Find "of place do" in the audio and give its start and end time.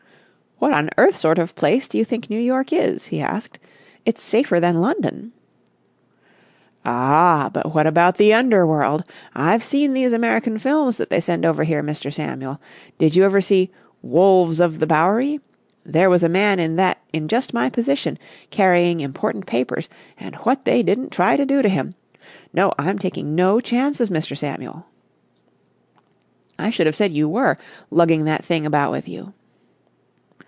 1.39-1.97